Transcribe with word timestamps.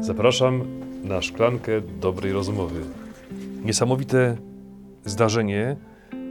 Zapraszam 0.00 0.64
na 1.04 1.22
szklankę 1.22 1.80
dobrej 1.80 2.32
rozmowy. 2.32 2.80
Niesamowite 3.64 4.36
zdarzenie 5.04 5.76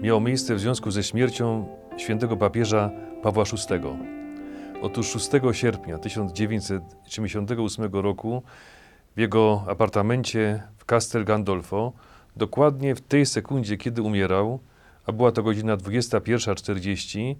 miało 0.01 0.19
miejsce 0.19 0.55
w 0.55 0.59
związku 0.59 0.91
ze 0.91 1.03
śmiercią 1.03 1.67
świętego 1.97 2.37
papieża 2.37 2.91
Pawła 3.23 3.43
VI. 3.43 3.79
Otóż 4.81 5.07
6 5.07 5.29
sierpnia 5.51 5.97
1978 5.97 7.91
roku 7.93 8.43
w 9.15 9.19
jego 9.19 9.63
apartamencie 9.67 10.63
w 10.77 10.85
Castel 10.85 11.25
Gandolfo, 11.25 11.93
dokładnie 12.35 12.95
w 12.95 13.01
tej 13.01 13.25
sekundzie, 13.25 13.77
kiedy 13.77 14.01
umierał, 14.01 14.59
a 15.05 15.11
była 15.11 15.31
to 15.31 15.43
godzina 15.43 15.77
21.40, 15.77 17.35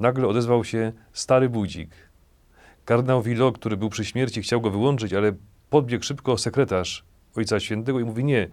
nagle 0.00 0.28
odezwał 0.28 0.64
się 0.64 0.92
stary 1.12 1.48
budzik. 1.48 1.90
Kardynał 2.84 3.22
Villot, 3.22 3.58
który 3.58 3.76
był 3.76 3.90
przy 3.90 4.04
śmierci, 4.04 4.42
chciał 4.42 4.60
go 4.60 4.70
wyłączyć, 4.70 5.12
ale 5.12 5.32
podbiegł 5.72 6.04
szybko 6.04 6.38
sekretarz 6.38 7.04
Ojca 7.36 7.60
Świętego 7.60 8.00
i 8.00 8.04
mówi: 8.04 8.24
Nie, 8.24 8.48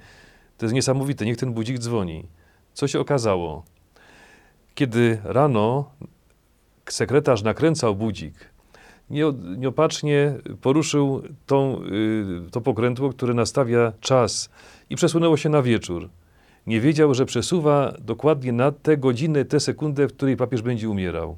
to 0.58 0.66
jest 0.66 0.76
niesamowite, 0.76 1.26
niech 1.26 1.38
ten 1.38 1.54
budzik 1.54 1.80
dzwoni. 1.80 2.28
Co 2.74 2.88
się 2.88 3.00
okazało? 3.00 3.64
Kiedy 4.76 5.20
rano 5.24 5.92
sekretarz 6.90 7.44
nakręcał 7.44 7.96
budzik, 7.96 8.34
nieopatrznie 9.58 10.34
poruszył 10.62 11.24
tą, 11.46 11.82
y, 12.48 12.52
to 12.52 12.62
pokrętło, 12.62 13.10
które 13.10 13.34
nastawia 13.34 13.94
czas 14.00 14.50
i 14.90 14.96
przesunęło 14.96 15.38
się 15.38 15.50
na 15.50 15.62
wieczór. 15.62 16.10
Nie 16.68 16.82
wiedział, 16.82 17.14
że 17.14 17.26
przesuwa 17.26 17.94
dokładnie 18.00 18.52
na 18.52 18.72
tę 18.72 18.98
godzinę, 18.98 19.46
tę 19.46 19.60
sekundę, 19.60 20.08
w 20.08 20.14
której 20.14 20.38
papież 20.38 20.62
będzie 20.62 20.90
umierał. 20.90 21.38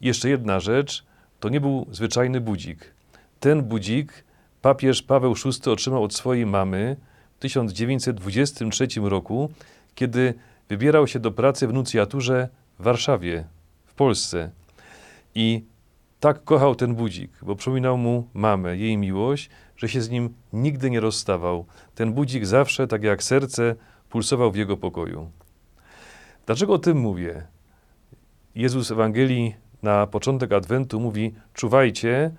Jeszcze 0.00 0.28
jedna 0.28 0.60
rzecz, 0.60 1.04
to 1.40 1.48
nie 1.48 1.60
był 1.60 1.86
zwyczajny 1.90 2.40
budzik. 2.40 2.94
Ten 3.40 3.62
budzik 3.62 4.24
papież 4.62 5.02
Paweł 5.02 5.34
VI 5.34 5.70
otrzymał 5.70 6.04
od 6.04 6.14
swojej 6.14 6.46
mamy 6.46 6.96
w 7.36 7.38
1923 7.38 8.86
roku, 9.02 9.50
kiedy 9.94 10.34
wybierał 10.68 11.06
się 11.06 11.18
do 11.18 11.30
pracy 11.30 11.68
w 11.68 11.72
nuncjaturze 11.72 12.48
w 12.78 12.82
Warszawie, 12.82 13.44
w 13.84 13.94
Polsce. 13.94 14.50
I 15.34 15.64
tak 16.20 16.44
kochał 16.44 16.74
ten 16.74 16.94
budzik, 16.94 17.30
bo 17.42 17.56
przypominał 17.56 17.98
mu 17.98 18.28
mamę, 18.34 18.76
jej 18.76 18.96
miłość, 18.96 19.50
że 19.76 19.88
się 19.88 20.00
z 20.00 20.10
nim 20.10 20.34
nigdy 20.52 20.90
nie 20.90 21.00
rozstawał. 21.00 21.66
Ten 21.94 22.12
budzik 22.12 22.46
zawsze, 22.46 22.86
tak 22.86 23.02
jak 23.02 23.22
serce, 23.22 23.74
pulsował 24.08 24.52
w 24.52 24.56
jego 24.56 24.76
pokoju. 24.76 25.30
Dlaczego 26.46 26.72
o 26.72 26.78
tym 26.78 26.98
mówię? 26.98 27.46
Jezus 28.54 28.88
w 28.88 28.92
Ewangelii 28.92 29.54
na 29.82 30.06
początek 30.06 30.52
Adwentu 30.52 31.00
mówi: 31.00 31.34
Czuwajcie, 31.54 32.30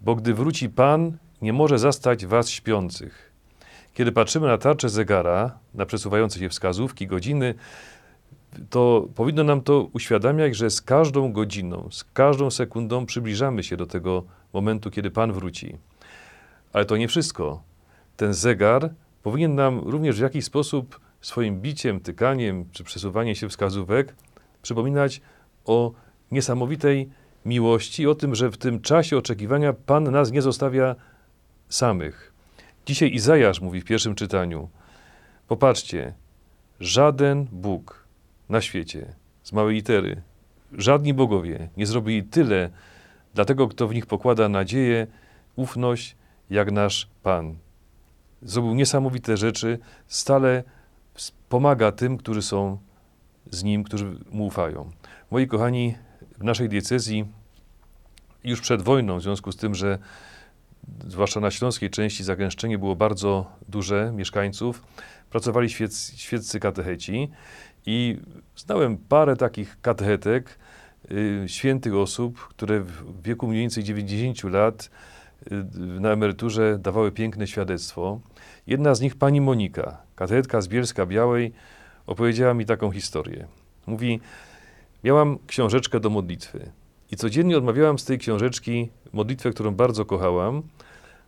bo 0.00 0.14
gdy 0.14 0.34
wróci 0.34 0.68
Pan, 0.68 1.18
nie 1.42 1.52
może 1.52 1.78
zastać 1.78 2.26
was 2.26 2.50
śpiących. 2.50 3.32
Kiedy 3.94 4.12
patrzymy 4.12 4.46
na 4.46 4.58
tarczę 4.58 4.88
zegara, 4.88 5.58
na 5.74 5.86
przesuwające 5.86 6.38
się 6.38 6.48
wskazówki, 6.48 7.06
godziny, 7.06 7.54
to 8.70 9.08
powinno 9.14 9.44
nam 9.44 9.60
to 9.60 9.88
uświadamiać, 9.92 10.56
że 10.56 10.70
z 10.70 10.82
każdą 10.82 11.32
godziną, 11.32 11.88
z 11.90 12.04
każdą 12.04 12.50
sekundą 12.50 13.06
przybliżamy 13.06 13.62
się 13.62 13.76
do 13.76 13.86
tego 13.86 14.24
momentu, 14.52 14.90
kiedy 14.90 15.10
Pan 15.10 15.32
wróci. 15.32 15.76
Ale 16.72 16.84
to 16.84 16.96
nie 16.96 17.08
wszystko. 17.08 17.62
Ten 18.16 18.34
zegar 18.34 18.90
powinien 19.22 19.54
nam 19.54 19.78
również 19.78 20.16
w 20.16 20.22
jakiś 20.22 20.44
sposób 20.44 21.00
swoim 21.20 21.60
biciem, 21.60 22.00
tykaniem 22.00 22.64
czy 22.72 22.84
przesuwaniem 22.84 23.34
się 23.34 23.48
wskazówek 23.48 24.14
przypominać 24.62 25.20
o 25.64 25.92
niesamowitej 26.30 27.08
miłości, 27.44 28.06
o 28.06 28.14
tym, 28.14 28.34
że 28.34 28.50
w 28.50 28.56
tym 28.56 28.80
czasie 28.80 29.18
oczekiwania 29.18 29.72
Pan 29.72 30.10
nas 30.10 30.32
nie 30.32 30.42
zostawia 30.42 30.96
samych. 31.68 32.32
Dzisiaj 32.86 33.14
Izajasz 33.14 33.60
mówi 33.60 33.80
w 33.80 33.84
pierwszym 33.84 34.14
czytaniu: 34.14 34.68
Popatrzcie, 35.48 36.14
żaden 36.80 37.44
Bóg 37.52 38.04
na 38.48 38.60
świecie, 38.60 39.14
z 39.42 39.52
małej 39.52 39.74
litery, 39.74 40.22
żadni 40.72 41.14
bogowie 41.14 41.68
nie 41.76 41.86
zrobili 41.86 42.22
tyle 42.22 42.70
dla 43.34 43.44
tego, 43.44 43.68
kto 43.68 43.88
w 43.88 43.94
nich 43.94 44.06
pokłada 44.06 44.48
nadzieję, 44.48 45.06
ufność, 45.56 46.16
jak 46.50 46.72
nasz 46.72 47.08
Pan. 47.22 47.54
Zrobił 48.42 48.74
niesamowite 48.74 49.36
rzeczy, 49.36 49.78
stale 50.06 50.64
pomaga 51.48 51.92
tym, 51.92 52.16
którzy 52.16 52.42
są 52.42 52.78
z 53.50 53.62
Nim, 53.62 53.84
którzy 53.84 54.18
Mu 54.30 54.46
ufają. 54.46 54.90
Moi 55.30 55.46
kochani, 55.46 55.94
w 56.38 56.44
naszej 56.44 56.68
diecezji 56.68 57.26
już 58.44 58.60
przed 58.60 58.82
wojną, 58.82 59.18
w 59.18 59.22
związku 59.22 59.52
z 59.52 59.56
tym, 59.56 59.74
że 59.74 59.98
zwłaszcza 61.08 61.40
na 61.40 61.50
śląskiej 61.50 61.90
części 61.90 62.24
zagęszczenie 62.24 62.78
było 62.78 62.96
bardzo 62.96 63.52
duże 63.68 64.12
mieszkańców, 64.14 64.82
pracowali 65.30 65.70
świec, 65.70 66.12
świeccy 66.16 66.60
katecheci 66.60 67.30
i 67.86 68.18
znałem 68.56 68.98
parę 68.98 69.36
takich 69.36 69.80
katechetek, 69.80 70.58
y, 71.10 71.44
świętych 71.46 71.94
osób, 71.94 72.38
które 72.38 72.80
w 72.80 73.22
wieku 73.22 73.48
mniej 73.48 73.60
więcej 73.60 73.84
90 73.84 74.44
lat 74.44 74.90
y, 75.52 75.64
na 75.76 76.12
emeryturze 76.12 76.78
dawały 76.78 77.12
piękne 77.12 77.46
świadectwo. 77.46 78.20
Jedna 78.66 78.94
z 78.94 79.00
nich, 79.00 79.16
pani 79.16 79.40
Monika, 79.40 80.02
katechetka 80.16 80.60
z 80.60 80.68
Bielska 80.68 81.06
Białej, 81.06 81.52
opowiedziała 82.06 82.54
mi 82.54 82.66
taką 82.66 82.90
historię. 82.90 83.46
Mówi, 83.86 84.20
miałam 85.04 85.38
książeczkę 85.46 86.00
do 86.00 86.10
modlitwy 86.10 86.70
i 87.10 87.16
codziennie 87.16 87.58
odmawiałam 87.58 87.98
z 87.98 88.04
tej 88.04 88.18
książeczki 88.18 88.88
modlitwę, 89.12 89.50
którą 89.50 89.74
bardzo 89.74 90.04
kochałam, 90.04 90.62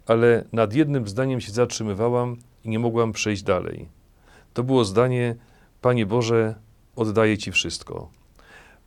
ale 0.07 0.45
nad 0.53 0.75
jednym 0.75 1.09
zdaniem 1.09 1.41
się 1.41 1.53
zatrzymywałam 1.53 2.37
i 2.65 2.69
nie 2.69 2.79
mogłam 2.79 3.13
przejść 3.13 3.43
dalej. 3.43 3.89
To 4.55 4.65
było 4.65 4.85
zdanie: 4.85 5.37
Panie 5.81 6.07
Boże, 6.07 6.55
oddaję 6.97 7.39
Ci 7.39 7.53
wszystko. 7.53 8.11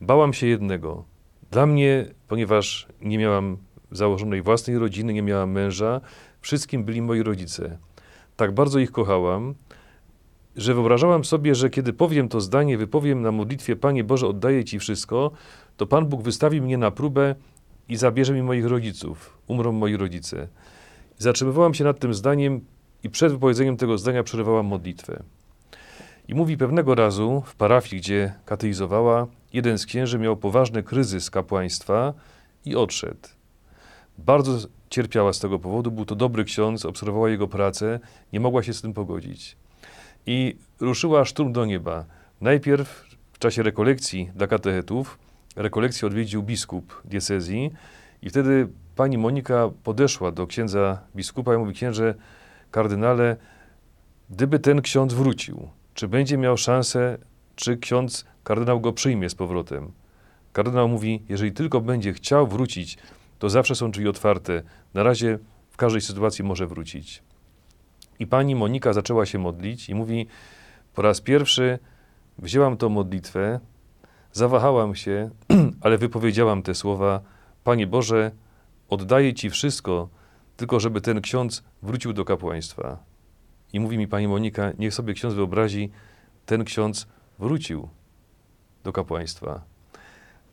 Bałam 0.01 0.33
się 0.33 0.47
jednego. 0.47 1.03
Dla 1.51 1.65
mnie, 1.65 2.05
ponieważ 2.27 2.87
nie 3.01 3.17
miałam 3.17 3.57
założonej 3.91 4.41
własnej 4.41 4.77
rodziny, 4.77 5.13
nie 5.13 5.21
miałam 5.21 5.51
męża, 5.51 6.01
wszystkim 6.41 6.83
byli 6.83 7.01
moi 7.01 7.23
rodzice. 7.23 7.77
Tak 8.35 8.51
bardzo 8.51 8.79
ich 8.79 8.91
kochałam, 8.91 9.55
że 10.55 10.73
wyobrażałam 10.73 11.25
sobie, 11.25 11.55
że 11.55 11.69
kiedy 11.69 11.93
powiem 11.93 12.29
to 12.29 12.41
zdanie, 12.41 12.77
wypowiem 12.77 13.21
na 13.21 13.31
modlitwie 13.31 13.75
Panie 13.75 14.03
Boże, 14.03 14.27
oddaję 14.27 14.65
Ci 14.65 14.79
wszystko, 14.79 15.31
to 15.77 15.87
Pan 15.87 16.05
Bóg 16.05 16.21
wystawi 16.21 16.61
mnie 16.61 16.77
na 16.77 16.91
próbę 16.91 17.35
i 17.89 17.95
zabierze 17.95 18.33
mi 18.33 18.43
moich 18.43 18.65
rodziców. 18.65 19.37
Umrą 19.47 19.71
moi 19.71 19.97
rodzice. 19.97 20.47
Zatrzymywałam 21.17 21.73
się 21.73 21.83
nad 21.83 21.99
tym 21.99 22.13
zdaniem 22.13 22.61
i 23.03 23.09
przed 23.09 23.31
wypowiedzeniem 23.31 23.77
tego 23.77 23.97
zdania 23.97 24.23
przerywałam 24.23 24.65
modlitwę. 24.65 25.23
I 26.27 26.35
mówi 26.35 26.57
pewnego 26.57 26.95
razu 26.95 27.43
w 27.45 27.55
parafii, 27.55 28.01
gdzie 28.01 28.33
kateizowała, 28.45 29.27
jeden 29.53 29.77
z 29.77 29.85
księży 29.85 30.19
miał 30.19 30.37
poważny 30.37 30.83
kryzys 30.83 31.29
kapłaństwa 31.29 32.13
i 32.65 32.75
odszedł. 32.75 33.27
Bardzo 34.17 34.67
cierpiała 34.89 35.33
z 35.33 35.39
tego 35.39 35.59
powodu, 35.59 35.91
był 35.91 36.05
to 36.05 36.15
dobry 36.15 36.43
ksiądz, 36.43 36.85
obserwowała 36.85 37.29
jego 37.29 37.47
pracę, 37.47 37.99
nie 38.33 38.39
mogła 38.39 38.63
się 38.63 38.73
z 38.73 38.81
tym 38.81 38.93
pogodzić. 38.93 39.55
I 40.25 40.55
ruszyła 40.79 41.25
szturm 41.25 41.53
do 41.53 41.65
nieba. 41.65 42.05
Najpierw 42.41 43.05
w 43.33 43.39
czasie 43.39 43.63
rekolekcji 43.63 44.31
dla 44.35 44.47
katechetów, 44.47 45.17
rekolekcję 45.55 46.07
odwiedził 46.07 46.43
biskup 46.43 47.01
diecezji 47.05 47.71
i 48.21 48.29
wtedy 48.29 48.67
pani 48.95 49.17
Monika 49.17 49.69
podeszła 49.83 50.31
do 50.31 50.47
księdza 50.47 51.01
biskupa 51.15 51.55
i 51.55 51.57
mówi, 51.57 51.73
księże 51.73 52.15
kardynale, 52.71 53.37
gdyby 54.29 54.59
ten 54.59 54.81
ksiądz 54.81 55.13
wrócił, 55.13 55.69
czy 55.93 56.07
będzie 56.07 56.37
miał 56.37 56.57
szansę, 56.57 57.17
czy 57.55 57.77
ksiądz 57.77 58.25
kardynał 58.43 58.81
go 58.81 58.93
przyjmie 58.93 59.29
z 59.29 59.35
powrotem? 59.35 59.91
Kardynał 60.53 60.87
mówi, 60.87 61.23
jeżeli 61.29 61.51
tylko 61.51 61.81
będzie 61.81 62.13
chciał 62.13 62.47
wrócić, 62.47 62.97
to 63.39 63.49
zawsze 63.49 63.75
są 63.75 63.91
drzwi 63.91 64.07
otwarte. 64.07 64.61
Na 64.93 65.03
razie 65.03 65.39
w 65.69 65.77
każdej 65.77 66.01
sytuacji 66.01 66.43
może 66.43 66.67
wrócić. 66.67 67.23
I 68.19 68.27
pani 68.27 68.55
Monika 68.55 68.93
zaczęła 68.93 69.25
się 69.25 69.39
modlić 69.39 69.89
i 69.89 69.95
mówi, 69.95 70.27
po 70.93 71.01
raz 71.01 71.21
pierwszy 71.21 71.79
wzięłam 72.37 72.77
tą 72.77 72.89
modlitwę, 72.89 73.59
zawahałam 74.33 74.95
się, 74.95 75.29
ale 75.81 75.97
wypowiedziałam 75.97 76.61
te 76.61 76.75
słowa, 76.75 77.21
Panie 77.63 77.87
Boże, 77.87 78.31
oddaję 78.89 79.33
Ci 79.33 79.49
wszystko, 79.49 80.09
tylko 80.57 80.79
żeby 80.79 81.01
ten 81.01 81.21
ksiądz 81.21 81.63
wrócił 81.81 82.13
do 82.13 82.25
kapłaństwa. 82.25 83.03
I 83.73 83.79
mówi 83.79 83.97
mi 83.97 84.07
pani 84.07 84.27
Monika, 84.27 84.71
niech 84.79 84.93
sobie 84.93 85.13
ksiądz 85.13 85.33
wyobrazi, 85.33 85.91
ten 86.45 86.63
ksiądz 86.63 87.07
wrócił 87.39 87.89
do 88.83 88.93
kapłaństwa. 88.93 89.61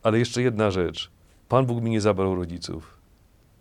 Ale 0.02 0.18
jeszcze 0.18 0.42
jedna 0.42 0.70
rzecz. 0.70 1.10
Pan 1.48 1.66
Bóg 1.66 1.82
mi 1.82 1.90
nie 1.90 2.00
zabrał 2.00 2.34
rodziców. 2.34 2.98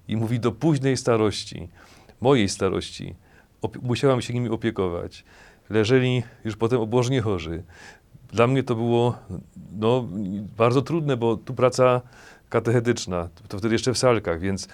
I 0.07 0.17
mówi, 0.17 0.39
do 0.39 0.51
późnej 0.51 0.97
starości, 0.97 1.69
mojej 2.21 2.49
starości, 2.49 3.15
musiałam 3.81 4.21
się 4.21 4.33
nimi 4.33 4.49
opiekować. 4.49 5.25
Leżeli 5.69 6.23
już 6.43 6.55
potem 6.55 6.81
obłożnie 6.81 7.21
chorzy. 7.21 7.63
Dla 8.33 8.47
mnie 8.47 8.63
to 8.63 8.75
było 8.75 9.17
no, 9.79 10.07
bardzo 10.57 10.81
trudne, 10.81 11.17
bo 11.17 11.37
tu 11.37 11.53
praca 11.53 12.01
katechetyczna, 12.49 13.29
to 13.47 13.57
wtedy 13.57 13.75
jeszcze 13.75 13.93
w 13.93 13.97
salkach, 13.97 14.39
więc 14.39 14.67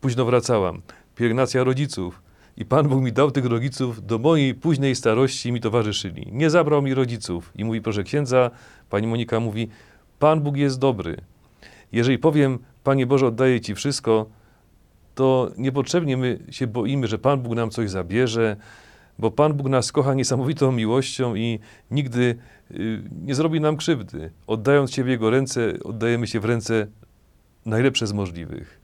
późno 0.00 0.24
wracałam. 0.24 0.82
Pielęgnacja 1.16 1.64
rodziców 1.64 2.22
i 2.56 2.64
Pan 2.64 2.88
Bóg 2.88 3.02
mi 3.02 3.12
dał 3.12 3.30
tych 3.30 3.44
rodziców, 3.44 4.06
do 4.06 4.18
mojej 4.18 4.54
późnej 4.54 4.94
starości 4.94 5.52
mi 5.52 5.60
towarzyszyli. 5.60 6.28
Nie 6.32 6.50
zabrał 6.50 6.82
mi 6.82 6.94
rodziców. 6.94 7.52
I 7.54 7.64
mówi, 7.64 7.80
proszę 7.80 8.02
księdza, 8.02 8.50
pani 8.90 9.06
Monika 9.06 9.40
mówi, 9.40 9.68
Pan 10.18 10.40
Bóg 10.40 10.56
jest 10.56 10.78
dobry. 10.78 11.16
Jeżeli 11.92 12.18
powiem, 12.18 12.58
Panie 12.84 13.06
Boże, 13.06 13.26
oddaję 13.26 13.60
Ci 13.60 13.74
wszystko, 13.74 14.26
to 15.14 15.50
niepotrzebnie 15.56 16.16
my 16.16 16.38
się 16.50 16.66
boimy, 16.66 17.06
że 17.06 17.18
Pan 17.18 17.40
Bóg 17.40 17.54
nam 17.54 17.70
coś 17.70 17.90
zabierze, 17.90 18.56
bo 19.18 19.30
Pan 19.30 19.52
Bóg 19.54 19.68
nas 19.68 19.92
kocha 19.92 20.14
niesamowitą 20.14 20.72
miłością 20.72 21.34
i 21.34 21.58
nigdy 21.90 22.38
nie 23.22 23.34
zrobi 23.34 23.60
nam 23.60 23.76
krzywdy. 23.76 24.30
Oddając 24.46 24.92
się 24.92 25.04
w 25.04 25.08
Jego 25.08 25.30
ręce, 25.30 25.72
oddajemy 25.84 26.26
się 26.26 26.40
w 26.40 26.44
ręce 26.44 26.86
najlepsze 27.66 28.06
z 28.06 28.12
możliwych. 28.12 28.80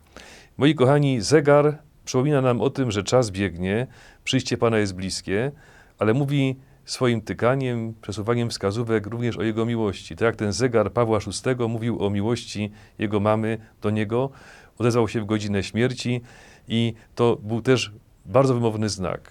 Moi 0.56 0.74
kochani, 0.74 1.20
zegar 1.20 1.78
przypomina 2.04 2.40
nam 2.40 2.60
o 2.60 2.70
tym, 2.70 2.90
że 2.90 3.02
czas 3.02 3.30
biegnie, 3.30 3.86
przyjście 4.24 4.58
Pana 4.58 4.78
jest 4.78 4.94
bliskie, 4.94 5.52
ale 5.98 6.14
mówi 6.14 6.56
swoim 6.84 7.20
tykaniem, 7.20 7.94
przesuwaniem 8.02 8.50
wskazówek 8.50 9.06
również 9.06 9.36
o 9.36 9.42
Jego 9.42 9.66
miłości. 9.66 10.16
Tak 10.16 10.26
jak 10.26 10.36
ten 10.36 10.52
zegar 10.52 10.92
Pawła 10.92 11.18
VI 11.18 11.68
mówił 11.68 12.04
o 12.04 12.10
miłości 12.10 12.70
Jego 12.98 13.20
mamy 13.20 13.58
do 13.82 13.90
Niego, 13.90 14.30
odezwał 14.78 15.08
się 15.08 15.20
w 15.20 15.26
godzinę 15.26 15.62
śmierci 15.62 16.20
i 16.68 16.94
to 17.14 17.36
był 17.42 17.62
też 17.62 17.92
bardzo 18.26 18.54
wymowny 18.54 18.88
znak. 18.88 19.30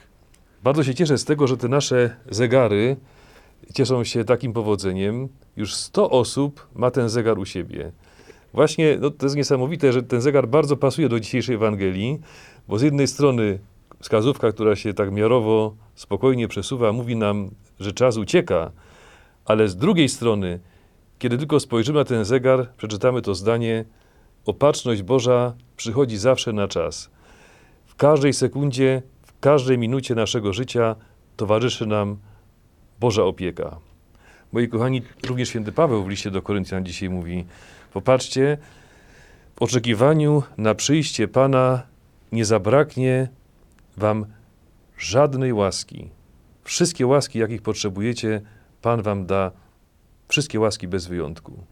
Bardzo 0.64 0.84
się 0.84 0.96
cieszę 0.96 1.18
z 1.18 1.26
tego, 1.26 1.48
że 1.48 1.58
te 1.58 1.68
nasze 1.68 2.16
zegary 2.30 2.98
cieszą 3.74 4.04
się 4.04 4.26
takim 4.26 4.54
powodzeniem. 4.54 5.30
Już 5.58 5.76
100 5.76 6.10
osób 6.10 6.68
ma 6.76 6.92
ten 6.92 7.10
zegar 7.10 7.40
u 7.40 7.46
siebie. 7.46 7.92
Właśnie 8.54 8.98
no, 9.02 9.10
to 9.10 9.26
jest 9.26 9.36
niesamowite, 9.36 9.94
że 9.94 10.04
ten 10.04 10.22
zegar 10.22 10.48
bardzo 10.48 10.78
pasuje 10.78 11.10
do 11.10 11.20
dzisiejszej 11.20 11.56
Ewangelii, 11.56 12.20
bo 12.68 12.80
z 12.80 12.82
jednej 12.82 13.08
strony 13.08 13.60
wskazówka, 14.00 14.52
która 14.52 14.76
się 14.76 14.94
tak 14.94 15.12
miarowo, 15.12 15.76
spokojnie 15.96 16.48
przesuwa, 16.48 16.92
mówi 16.92 17.16
nam, 17.16 17.50
że 17.80 17.92
czas 17.92 18.18
ucieka, 18.18 18.72
ale 19.46 19.68
z 19.68 19.76
drugiej 19.76 20.10
strony, 20.10 20.60
kiedy 21.20 21.38
tylko 21.38 21.60
spojrzymy 21.60 22.00
na 22.00 22.06
ten 22.06 22.26
zegar, 22.26 22.70
przeczytamy 22.78 23.22
to 23.22 23.36
zdanie: 23.36 23.86
Opatrzność 24.46 25.02
Boża 25.02 25.54
przychodzi 25.78 26.18
zawsze 26.18 26.54
na 26.54 26.68
czas. 26.68 27.10
W 27.86 27.96
każdej 27.96 28.34
sekundzie, 28.34 29.02
w 29.22 29.40
każdej 29.40 29.78
minucie 29.78 30.16
naszego 30.16 30.54
życia 30.54 30.96
towarzyszy 31.38 31.86
nam 31.86 32.18
Boża 33.04 33.24
opieka. 33.24 33.80
Moi 34.52 34.68
kochani, 34.68 35.02
również 35.28 35.50
święty 35.50 35.72
Paweł 35.72 36.04
w 36.04 36.10
liście 36.10 36.32
do 36.32 36.42
Koryntian 36.42 36.86
dzisiaj 36.86 37.10
mówi: 37.10 37.46
Popatrzcie, 37.94 38.58
w 39.56 39.62
oczekiwaniu 39.62 40.44
na 40.58 40.76
przyjście 40.76 41.28
Pana 41.28 41.84
nie 42.32 42.46
zabraknie 42.46 43.30
Wam 43.98 44.26
żadnej 44.98 45.54
łaski. 45.54 46.10
Wszystkie 46.64 47.08
łaski, 47.08 47.40
jakich 47.40 47.62
potrzebujecie, 47.62 48.42
Pan 48.82 49.02
Wam 49.02 49.26
da, 49.26 49.52
wszystkie 50.28 50.60
łaski 50.60 50.88
bez 50.88 51.08
wyjątku. 51.08 51.64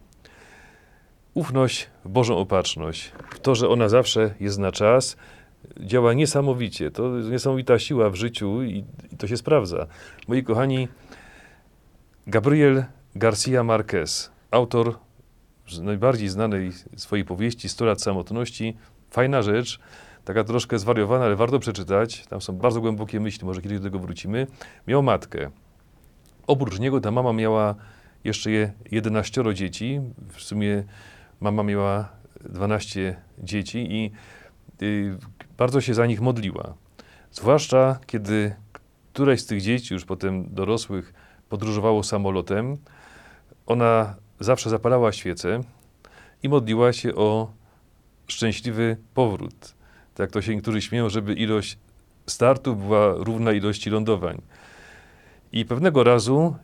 Ufność 1.33 1.89
w 2.05 2.09
Bożą 2.09 2.37
opatrzność, 2.37 3.11
w 3.29 3.39
to, 3.39 3.55
że 3.55 3.69
ona 3.69 3.89
zawsze 3.89 4.35
jest 4.39 4.59
na 4.59 4.71
czas, 4.71 5.17
działa 5.79 6.13
niesamowicie. 6.13 6.91
To 6.91 7.17
jest 7.17 7.29
niesamowita 7.29 7.79
siła 7.79 8.09
w 8.09 8.15
życiu 8.15 8.63
i, 8.63 8.83
i 9.11 9.17
to 9.17 9.27
się 9.27 9.37
sprawdza. 9.37 9.87
Moi 10.27 10.43
kochani, 10.43 10.87
Gabriel 12.27 12.85
Garcia 13.15 13.63
Marquez, 13.63 14.31
autor 14.51 14.99
najbardziej 15.81 16.29
znanej 16.29 16.71
swojej 16.97 17.25
powieści 17.25 17.69
100 17.69 17.85
lat 17.85 18.01
samotności, 18.01 18.77
fajna 19.09 19.41
rzecz, 19.41 19.79
taka 20.25 20.43
troszkę 20.43 20.79
zwariowana, 20.79 21.25
ale 21.25 21.35
warto 21.35 21.59
przeczytać. 21.59 22.27
Tam 22.27 22.41
są 22.41 22.53
bardzo 22.53 22.81
głębokie 22.81 23.19
myśli, 23.19 23.45
może 23.45 23.61
kiedyś 23.61 23.77
do 23.77 23.83
tego 23.83 23.99
wrócimy. 23.99 24.47
Miał 24.87 25.03
matkę. 25.03 25.51
Oprócz 26.47 26.79
niego 26.79 27.01
ta 27.01 27.11
mama 27.11 27.33
miała 27.33 27.75
jeszcze 28.23 28.51
je 28.51 28.73
11 28.91 29.43
dzieci. 29.53 30.01
W 30.29 30.41
sumie 30.41 30.83
mama 31.39 31.63
miała 31.63 32.09
12 32.49 33.15
dzieci 33.39 33.77
i 33.91 34.11
y, 34.81 35.17
bardzo 35.57 35.81
się 35.81 35.93
za 35.93 36.05
nich 36.05 36.21
modliła. 36.21 36.73
Zwłaszcza 37.31 37.99
kiedy 38.05 38.55
któreś 39.13 39.41
z 39.41 39.45
tych 39.45 39.61
dzieci, 39.61 39.93
już 39.93 40.05
potem 40.05 40.53
dorosłych, 40.53 41.13
podróżowało 41.51 42.03
samolotem, 42.03 42.77
ona 43.65 44.15
zawsze 44.39 44.69
zapalała 44.69 45.11
świecę 45.11 45.61
i 46.43 46.49
modliła 46.49 46.93
się 46.93 47.15
o 47.15 47.51
szczęśliwy 48.27 48.97
powrót. 49.13 49.75
Tak 50.15 50.31
to 50.31 50.41
się 50.41 50.55
niektórzy 50.55 50.81
śmieją, 50.81 51.09
żeby 51.09 51.33
ilość 51.33 51.77
startów 52.27 52.77
była 52.77 53.13
równa 53.17 53.51
ilości 53.51 53.89
lądowań. 53.89 54.41
I 55.51 55.65
pewnego 55.65 56.03
razu 56.03 56.55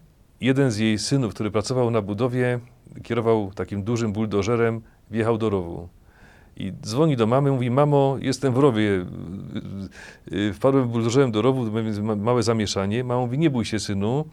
jeden 0.42 0.72
z 0.72 0.78
jej 0.78 1.00
synów, 1.00 1.34
który 1.34 1.52
pracował 1.52 1.92
na 1.92 2.02
budowie, 2.02 2.60
kierował 3.04 3.52
takim 3.56 3.84
dużym 3.84 4.14
buldożerem, 4.14 4.82
wjechał 5.12 5.38
do 5.38 5.50
rowu. 5.50 5.90
I 6.58 6.74
dzwoni 6.82 7.16
do 7.16 7.28
mamy, 7.28 7.52
mówi: 7.52 7.72
Mamo, 7.72 8.18
jestem 8.22 8.54
w 8.54 8.58
rowie. 8.58 9.06
Wpadłem 10.54 10.88
buldożerem 10.90 11.32
do 11.32 11.42
rowu, 11.42 11.66
małe 12.16 12.44
zamieszanie. 12.44 13.04
Mama 13.04 13.22
mówi: 13.22 13.38
Nie 13.38 13.50
bój 13.50 13.66
się, 13.66 13.80
synu. 13.80 14.26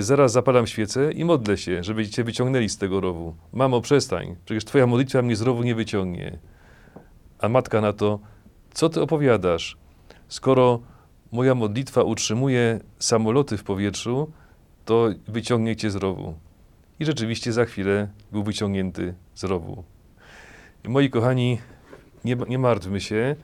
Zaraz 0.00 0.32
zapalam 0.32 0.66
świecę 0.66 1.12
i 1.12 1.24
modlę 1.24 1.56
się, 1.56 1.84
żeby 1.84 2.08
cię 2.08 2.24
wyciągnęli 2.24 2.68
z 2.68 2.78
tego 2.78 3.00
rowu. 3.00 3.34
Mamo, 3.52 3.80
przestań. 3.80 4.36
Przecież 4.44 4.64
twoja 4.64 4.86
modlitwa 4.86 5.22
mnie 5.22 5.36
z 5.36 5.42
rowu 5.42 5.62
nie 5.62 5.74
wyciągnie. 5.74 6.38
A 7.38 7.48
matka 7.48 7.80
na 7.80 7.92
to: 7.92 8.18
Co 8.74 8.88
ty 8.88 9.02
opowiadasz? 9.02 9.76
Skoro 10.28 10.80
moja 11.32 11.54
modlitwa 11.54 12.02
utrzymuje 12.02 12.80
samoloty 12.98 13.56
w 13.56 13.64
powietrzu, 13.64 14.32
to 14.84 15.08
wyciągnie 15.28 15.76
cię 15.76 15.90
z 15.90 15.96
rowu. 15.96 16.34
I 17.00 17.04
rzeczywiście 17.04 17.52
za 17.52 17.64
chwilę 17.64 18.08
był 18.32 18.42
wyciągnięty 18.42 19.14
z 19.34 19.44
rowu. 19.44 19.84
Moi 20.84 21.10
kochani, 21.10 21.58
nie, 22.24 22.36
nie 22.48 22.58
martwmy 22.58 23.00
się. 23.00 23.36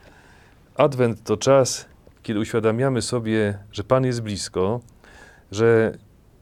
Adwent 0.75 1.23
to 1.23 1.37
czas, 1.37 1.85
kiedy 2.23 2.39
uświadamiamy 2.39 3.01
sobie, 3.01 3.57
że 3.71 3.83
Pan 3.83 4.05
jest 4.05 4.21
blisko, 4.21 4.79
że 5.51 5.97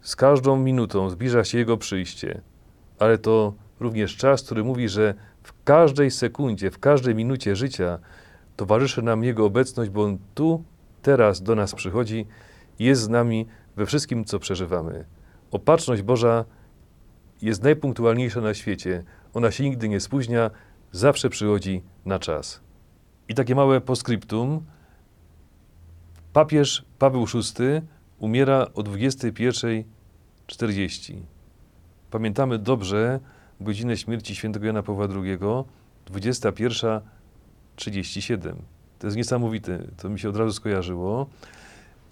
z 0.10 0.16
każdą 0.16 0.58
minutą 0.58 1.10
zbliża 1.10 1.44
się 1.44 1.58
Jego 1.58 1.78
przyjście, 1.78 2.42
ale 3.00 3.18
to 3.18 3.54
również 3.80 4.18
czas, 4.18 4.44
który 4.44 4.64
mówi, 4.64 4.90
że 4.90 5.14
w 5.44 5.64
każdej 5.64 6.12
sekundzie, 6.12 6.72
w 6.72 6.80
każdej 6.80 7.16
minucie 7.16 7.56
życia 7.56 8.00
towarzyszy 8.56 9.02
nam 9.02 9.24
Jego 9.24 9.46
obecność, 9.46 9.90
bo 9.90 10.04
On 10.04 10.18
tu, 10.36 10.64
teraz 11.02 11.42
do 11.42 11.56
nas 11.56 11.76
przychodzi, 11.76 12.26
jest 12.80 13.01
z 13.01 13.10
nami 13.10 13.46
we 13.75 13.86
wszystkim, 13.86 14.25
co 14.25 14.39
przeżywamy. 14.39 15.06
Opatrzność 15.51 16.01
Boża 16.01 16.46
jest 17.42 17.63
najpunktualniejsza 17.63 18.42
na 18.42 18.54
świecie. 18.54 19.04
Ona 19.34 19.51
się 19.51 19.63
nigdy 19.63 19.89
nie 19.89 20.00
spóźnia, 20.00 20.51
zawsze 20.92 21.30
przychodzi 21.30 21.84
na 22.06 22.20
czas. 22.20 22.62
I 23.28 23.36
takie 23.36 23.56
małe 23.56 23.82
postscriptum. 23.82 24.66
Papież 26.34 26.86
Paweł 27.00 27.25
VI 27.25 27.82
umiera 28.20 28.68
o 28.74 28.84
21.40. 30.50 31.13
Pamiętamy 32.12 32.60
dobrze 32.60 33.20
godzinę 33.62 33.98
śmierci 33.98 34.36
świętego 34.36 34.65
Jana 34.65 34.84
Pawła 34.84 35.06
II, 35.06 35.38
21.37. 36.08 38.56
To 39.00 39.08
jest 39.08 39.18
niesamowite, 39.18 39.84
to 39.98 40.10
mi 40.10 40.20
się 40.20 40.29
od 40.29 40.36
razu 40.36 40.53
skojarzyło. 40.53 41.27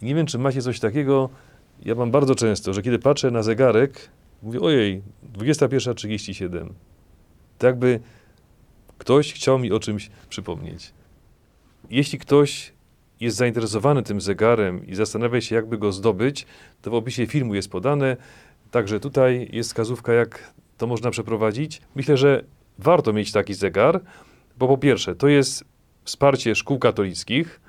Nie 0.02 0.14
wiem, 0.14 0.26
czy 0.26 0.38
macie 0.38 0.62
coś 0.62 0.80
takiego, 0.80 1.30
ja 1.84 1.94
mam 1.94 2.10
bardzo 2.10 2.34
często, 2.34 2.72
że 2.72 2.82
kiedy 2.82 2.98
patrzę 2.98 3.30
na 3.30 3.42
zegarek, 3.42 4.08
mówię, 4.42 4.60
ojej, 4.60 5.02
21.37. 5.32 6.68
Tak 7.58 7.68
jakby 7.68 8.00
ktoś 8.98 9.32
chciał 9.32 9.58
mi 9.58 9.72
o 9.72 9.80
czymś 9.80 10.10
przypomnieć. 10.28 10.92
Jeśli 11.90 12.18
ktoś 12.18 12.72
jest 13.20 13.36
zainteresowany 13.36 14.02
tym 14.02 14.20
zegarem 14.20 14.86
i 14.86 14.94
zastanawia 14.94 15.40
się, 15.40 15.54
jakby 15.54 15.78
go 15.78 15.92
zdobyć, 15.92 16.46
to 16.82 16.90
w 16.90 16.94
opisie 16.94 17.26
filmu 17.26 17.54
jest 17.54 17.70
podane. 17.70 18.16
Także 18.70 19.00
tutaj 19.00 19.48
jest 19.52 19.70
wskazówka, 19.70 20.12
jak 20.12 20.52
to 20.78 20.86
można 20.86 21.10
przeprowadzić. 21.10 21.80
Myślę, 21.94 22.16
że 22.16 22.44
warto 22.78 23.12
mieć 23.12 23.32
taki 23.32 23.54
zegar, 23.54 24.00
bo 24.58 24.68
po 24.68 24.78
pierwsze, 24.78 25.16
to 25.16 25.28
jest 25.28 25.64
wsparcie 26.04 26.54
szkół 26.54 26.78
katolickich, 26.78 27.60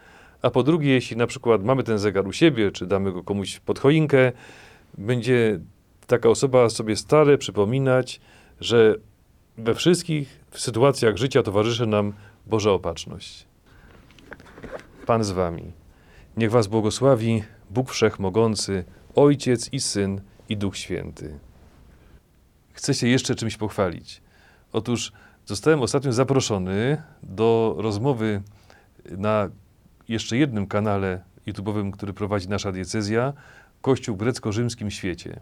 a 0.42 0.50
po 0.50 0.64
drugie, 0.64 0.90
jeśli 0.90 1.18
na 1.18 1.28
przykład 1.28 1.64
mamy 1.64 1.84
ten 1.84 2.00
zegar 2.00 2.28
u 2.28 2.34
siebie, 2.34 2.72
czy 2.72 2.86
damy 2.86 3.12
go 3.12 3.24
komuś 3.24 3.60
pod 3.60 3.80
choinkę, 3.80 4.32
będzie 4.98 5.60
taka 6.08 6.30
osoba 6.30 6.70
sobie 6.70 6.96
stale 6.96 7.38
przypominać, 7.38 8.22
że 8.62 8.96
we 9.58 9.76
wszystkich 9.76 10.40
sytuacjach 10.52 11.18
życia 11.18 11.44
towarzyszy 11.44 11.86
nam 11.86 12.14
Boża 12.46 12.72
opatrzność. 12.72 13.49
Pan 15.10 15.24
z 15.24 15.32
wami. 15.32 15.72
Niech 16.38 16.52
was 16.52 16.68
błogosławi 16.68 17.44
Bóg 17.70 17.92
Wszechmogący, 17.92 18.84
Ojciec 19.16 19.74
i 19.74 19.80
Syn 19.80 20.22
i 20.50 20.58
Duch 20.58 20.78
Święty. 20.78 21.40
Chcę 22.74 22.94
się 22.94 23.08
jeszcze 23.08 23.36
czymś 23.36 23.58
pochwalić. 23.58 24.22
Otóż 24.74 25.12
zostałem 25.46 25.82
ostatnio 25.82 26.14
zaproszony 26.14 27.02
do 27.24 27.76
rozmowy 27.78 28.42
na 29.12 29.50
jeszcze 30.08 30.38
jednym 30.38 30.68
kanale 30.68 31.24
YouTube'owym, 31.48 31.92
który 31.92 32.14
prowadzi 32.14 32.50
nasza 32.50 32.72
diecezja, 32.72 33.34
Kościół 33.82 34.18
grecko-rzymskim 34.18 34.92
świecie. 34.92 35.40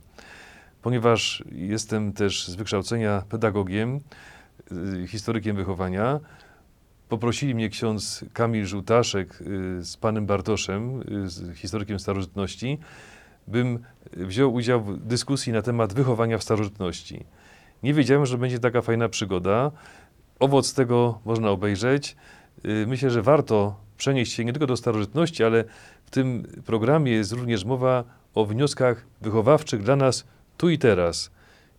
Ponieważ 0.82 1.44
jestem 1.52 2.14
też 2.14 2.48
z 2.48 2.56
wykształcenia 2.56 3.24
pedagogiem, 3.30 4.00
y, 5.04 5.08
historykiem 5.08 5.56
wychowania, 5.56 6.20
poprosili 7.10 7.56
mnie 7.56 7.70
ksiądz 7.70 8.26
Kamil 8.34 8.66
Żółtaszek 8.66 9.42
y, 9.42 9.86
z 9.86 9.98
panem 9.98 10.26
Bartoszem, 10.26 11.02
y, 11.26 11.30
z 11.30 11.58
historykiem 11.58 12.00
starożytności, 12.00 12.78
bym 13.48 13.80
wziął 14.14 14.54
udział 14.54 14.84
w 14.84 14.98
dyskusji 15.08 15.54
na 15.54 15.62
temat 15.62 15.94
wychowania 15.94 16.38
w 16.38 16.44
starożytności. 16.44 17.26
Nie 17.84 17.94
wiedziałem, 17.94 18.26
że 18.26 18.38
będzie 18.38 18.60
taka 18.60 18.82
fajna 18.82 19.10
przygoda. 19.10 19.72
Owoc 20.40 20.74
tego 20.74 21.20
można 21.26 21.50
obejrzeć. 21.50 22.16
Y, 22.66 22.86
Myślę, 22.88 23.10
że 23.10 23.22
warto 23.22 23.76
przenieść 23.98 24.34
się 24.34 24.46
nie 24.46 24.54
tylko 24.54 24.68
do 24.68 24.78
starożytności, 24.78 25.44
ale 25.44 25.64
w 26.06 26.10
tym 26.10 26.48
programie 26.66 27.12
jest 27.12 27.32
również 27.32 27.66
mowa 27.66 28.04
o 28.36 28.46
wnioskach 28.46 29.06
wychowawczych 29.22 29.84
dla 29.84 29.96
nas 29.96 30.28
tu 30.58 30.70
i 30.70 30.78
teraz. 30.78 31.32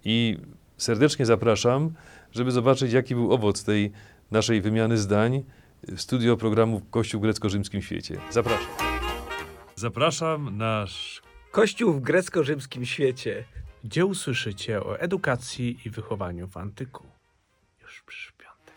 I 0.05 0.39
serdecznie 0.77 1.27
zapraszam, 1.27 1.93
żeby 2.33 2.51
zobaczyć, 2.51 2.93
jaki 2.93 3.15
był 3.15 3.33
owoc 3.33 3.65
tej 3.65 3.93
naszej 4.31 4.61
wymiany 4.61 4.99
zdań 4.99 5.45
w 5.83 6.01
studio 6.01 6.37
programu 6.37 6.81
Kościół 6.91 7.21
grecko-rzymskim 7.21 7.83
świecie. 7.83 8.21
Zapraszam. 8.31 8.69
Zapraszam 9.77 10.57
na 10.57 10.87
Kościół 11.53 11.93
w 11.93 12.01
grecko-rzymskim 12.01 12.85
świecie. 12.85 13.45
gdzie 13.85 14.07
usłyszycie 14.07 14.83
o 14.83 15.01
edukacji 15.01 15.79
i 15.85 15.91
wychowaniu 15.91 16.49
w 16.49 16.57
antyku. 16.57 17.07
Już 17.83 18.03
przyszły 18.03 18.37
piątek. 18.39 18.75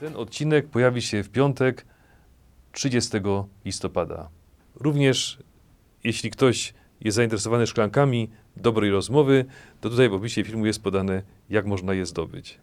Ten 0.00 0.16
odcinek 0.16 0.68
pojawi 0.68 1.02
się 1.02 1.22
w 1.22 1.30
piątek 1.30 1.86
30 2.72 3.18
listopada. 3.64 4.28
Również 4.74 5.38
jeśli 6.04 6.30
ktoś 6.30 6.74
jest 7.00 7.16
zainteresowany 7.16 7.66
szklankami 7.66 8.30
dobrej 8.60 8.90
rozmowy, 8.90 9.44
to 9.80 9.90
tutaj 9.90 10.08
w 10.08 10.14
opisie 10.14 10.44
filmu 10.44 10.66
jest 10.66 10.82
podane, 10.82 11.22
jak 11.50 11.66
można 11.66 11.94
je 11.94 12.06
zdobyć. 12.06 12.58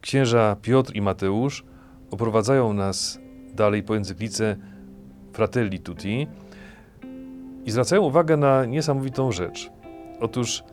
Księża 0.00 0.56
Piotr 0.62 0.94
i 0.94 1.00
Mateusz 1.00 1.64
oprowadzają 2.10 2.72
nas 2.72 3.18
dalej 3.54 3.82
po 3.82 3.96
encyklice 3.96 4.56
Fratelli 5.32 5.80
Tutti 5.80 6.26
i 7.64 7.70
zwracają 7.70 8.02
uwagę 8.02 8.36
na 8.36 8.64
niesamowitą 8.64 9.32
rzecz. 9.32 9.70
Otóż 10.20 10.64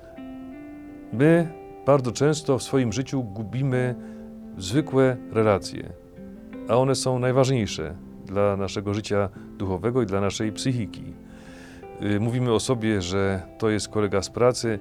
my 1.13 1.47
bardzo 1.85 2.12
często 2.12 2.57
w 2.57 2.63
swoim 2.63 2.93
życiu 2.93 3.23
gubimy 3.23 3.95
zwykłe 4.57 5.17
relacje, 5.31 5.93
a 6.67 6.77
one 6.77 6.95
są 6.95 7.19
najważniejsze 7.19 7.95
dla 8.25 8.57
naszego 8.57 8.93
życia 8.93 9.29
duchowego 9.57 10.01
i 10.01 10.05
dla 10.05 10.21
naszej 10.21 10.51
psychiki. 10.51 11.03
Y, 12.03 12.19
Mówimy 12.19 12.53
o 12.53 12.60
sobie, 12.60 13.01
że 13.01 13.41
to 13.57 13.69
jest 13.69 13.89
kolega 13.89 14.22
z 14.22 14.29
pracy, 14.29 14.79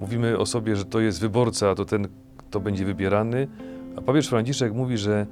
mówimy 0.00 0.38
o 0.38 0.46
sobie, 0.46 0.76
że 0.76 0.84
to 0.84 1.00
jest 1.00 1.20
wyborca, 1.20 1.70
a 1.70 1.74
to 1.74 1.84
ten, 1.84 2.08
kto 2.36 2.60
będzie 2.60 2.84
wybierany, 2.84 3.48
a 3.96 4.00
papież 4.00 4.28
Franciszek 4.28 4.74
mówi, 4.74 4.98
że 4.98 5.26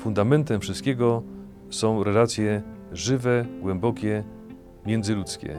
fundamentem 0.00 0.60
wszystkiego 0.60 1.22
są 1.70 2.04
relacje 2.04 2.62
żywe, 2.92 3.46
głębokie, 3.60 4.24
międzyludzkie. 4.86 5.56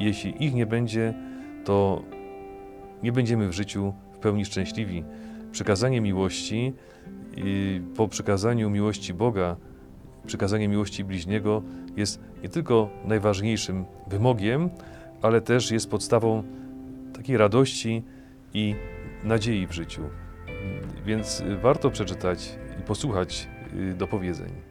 Jeśli 0.00 0.44
ich 0.44 0.54
nie 0.54 0.66
będzie, 0.66 1.14
to 1.64 2.02
nie 3.02 3.12
będziemy 3.12 3.48
w 3.48 3.52
życiu 3.52 3.94
w 4.12 4.18
pełni 4.18 4.44
szczęśliwi. 4.44 5.04
Przykazanie 5.52 6.00
miłości, 6.00 6.72
i 7.36 7.80
po 7.96 8.08
przykazaniu 8.08 8.70
miłości 8.70 9.14
Boga, 9.14 9.56
przykazanie 10.28 10.68
miłości 10.68 11.04
bliźniego 11.04 11.62
jest 11.96 12.20
nie 12.42 12.48
tylko 12.48 12.90
najważniejszym 13.04 13.84
wymogiem, 14.06 14.70
ale 15.22 15.40
też 15.40 15.70
jest 15.70 15.90
podstawą 15.90 16.42
takiej 17.12 17.36
radości 17.36 18.02
i 18.54 18.74
nadziei 19.24 19.66
w 19.66 19.72
życiu. 19.72 20.02
Więc 21.06 21.42
warto 21.62 21.90
przeczytać 21.90 22.58
i 22.80 22.82
posłuchać 22.82 23.48
y, 23.74 23.94
dopowiedzeń. 23.94 24.67